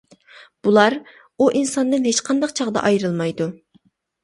[0.67, 3.51] بۇلار ئۇ ئىنساندىن ھېچقانداق چاغدا ئايرىلمايدۇ.